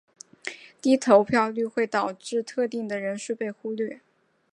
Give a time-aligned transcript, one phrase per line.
[0.81, 4.01] 低投票率会导致特定的人士被忽略。